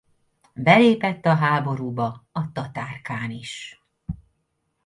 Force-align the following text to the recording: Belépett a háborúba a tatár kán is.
Belépett 0.53 1.25
a 1.25 1.35
háborúba 1.35 2.25
a 2.31 2.51
tatár 2.51 3.01
kán 3.01 3.31
is. 3.31 3.83